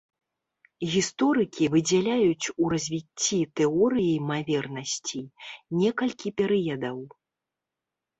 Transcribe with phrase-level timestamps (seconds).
[0.93, 5.23] Гісторыкі выдзяляюць у развіцці тэорыі імавернасцей
[5.83, 6.97] некалькі перыядаў.